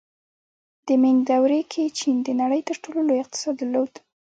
[0.85, 3.91] د مینګ دورې کې چین د نړۍ تر ټولو لوی اقتصاد درلود.